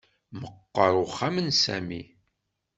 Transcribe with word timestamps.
Meqqer 0.39 0.93
uxxam 1.03 1.35
n 1.45 1.49
Sami 1.63 2.01